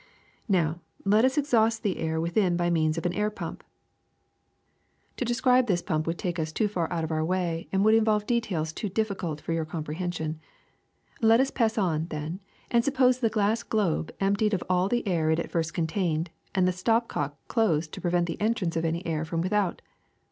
[0.01, 0.03] *^
[0.49, 3.63] Now let us exhaust the air within by means of an air pump.
[5.17, 7.23] To describe this pump would take us too 370 SOUND S71 far out of our
[7.23, 10.39] way and would involve details too dif ficult for your comprehension.
[11.21, 12.39] Let us pass on, then,
[12.71, 16.67] and suppose the glass globe emptied of all the air it at first contained, and
[16.67, 19.83] the stop cock closed to pre vent the entrance of any air from without.